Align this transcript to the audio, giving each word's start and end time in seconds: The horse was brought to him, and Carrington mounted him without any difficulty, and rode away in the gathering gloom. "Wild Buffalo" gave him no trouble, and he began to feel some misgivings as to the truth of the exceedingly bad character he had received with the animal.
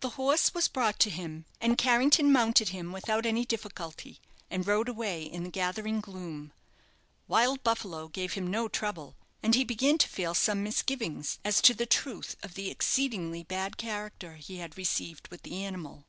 The 0.00 0.10
horse 0.20 0.52
was 0.52 0.68
brought 0.68 0.98
to 0.98 1.08
him, 1.08 1.46
and 1.62 1.78
Carrington 1.78 2.30
mounted 2.30 2.68
him 2.68 2.92
without 2.92 3.24
any 3.24 3.46
difficulty, 3.46 4.20
and 4.50 4.66
rode 4.66 4.86
away 4.86 5.22
in 5.22 5.44
the 5.44 5.50
gathering 5.50 6.02
gloom. 6.02 6.52
"Wild 7.26 7.62
Buffalo" 7.62 8.08
gave 8.08 8.34
him 8.34 8.48
no 8.50 8.68
trouble, 8.68 9.16
and 9.42 9.54
he 9.54 9.64
began 9.64 9.96
to 9.96 10.08
feel 10.10 10.34
some 10.34 10.62
misgivings 10.62 11.38
as 11.42 11.62
to 11.62 11.72
the 11.72 11.86
truth 11.86 12.36
of 12.42 12.52
the 12.52 12.70
exceedingly 12.70 13.44
bad 13.44 13.78
character 13.78 14.34
he 14.34 14.58
had 14.58 14.76
received 14.76 15.28
with 15.28 15.40
the 15.42 15.64
animal. 15.64 16.04